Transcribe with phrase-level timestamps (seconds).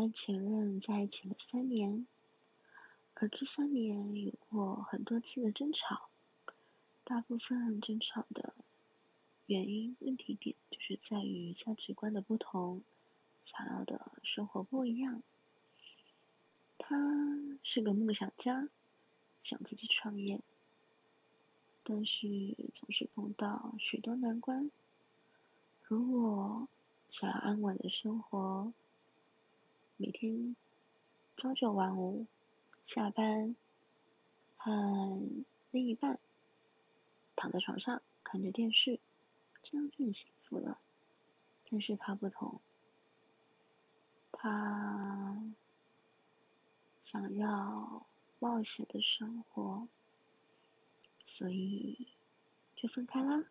[0.00, 2.06] 和前任在一起了三年，
[3.12, 6.08] 而这三年有过很多次的争吵，
[7.04, 8.54] 大部分争吵的
[9.44, 12.82] 原因、问题点就是在于价值观的不同，
[13.44, 15.22] 想要的生活不一样。
[16.78, 16.96] 他
[17.62, 18.70] 是个梦想家，
[19.42, 20.40] 想自己创业，
[21.82, 22.26] 但是
[22.72, 24.70] 总是碰到许多难关。
[25.90, 26.68] 而我
[27.10, 28.72] 想要安稳的生活，
[30.02, 30.56] 每天
[31.36, 32.26] 朝九晚五，
[32.86, 33.54] 下班
[34.56, 35.20] 和
[35.70, 36.18] 另一半
[37.36, 38.98] 躺在床上看着电视，
[39.62, 40.80] 这样就很幸福了。
[41.68, 42.62] 但是他不同，
[44.32, 45.38] 他
[47.02, 48.06] 想要
[48.38, 49.86] 冒险的生活，
[51.26, 52.08] 所以
[52.74, 53.42] 就分开啦。